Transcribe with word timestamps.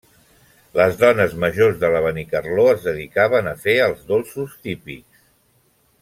Les 0.77 0.95
dones 1.01 1.33
majors 1.43 1.75
de 1.83 1.91
la 1.95 2.01
Benicarló 2.07 2.65
es 2.71 2.81
dedicaven 2.89 3.51
a 3.53 3.57
fer 3.67 3.75
els 3.89 4.01
dolços 4.13 4.57
típics. 4.67 5.21